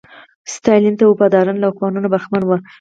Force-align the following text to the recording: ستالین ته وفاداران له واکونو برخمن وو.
ستالین 0.53 0.95
ته 0.99 1.03
وفاداران 1.07 1.57
له 1.59 1.67
واکونو 1.69 2.11
برخمن 2.13 2.43
وو. 2.45 2.57